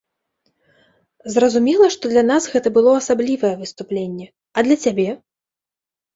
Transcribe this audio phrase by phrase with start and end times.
[1.35, 4.25] Зразумела, што для нас гэта было асаблівае выступленне,
[4.57, 5.09] а для цябе?